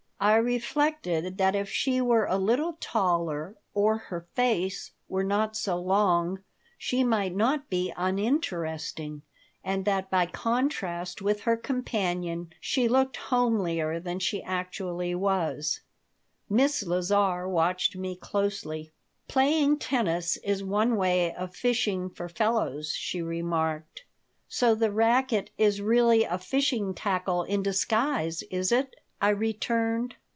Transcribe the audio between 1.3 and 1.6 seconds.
that